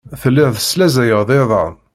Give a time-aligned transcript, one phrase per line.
[0.21, 1.73] Telliḍ teslaẓayeḍ iḍan.